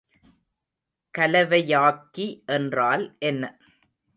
கலவையாக்கி 1.13 2.27
என்றால் 2.47 3.05
என்ன? 3.19 3.43